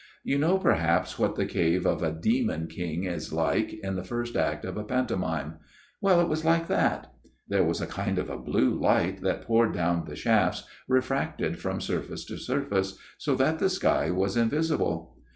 [0.23, 3.03] You know perhaps what the 270 A MIRROR OF SHALOTT cave of a demon king
[3.03, 5.59] is like, in the first act of a pantomime.
[6.01, 7.13] Well, it was like that.
[7.47, 12.25] There was a kind of blue light that poured down the shafts, refracted from surface
[12.25, 15.17] to surface; so that the sky was invisible.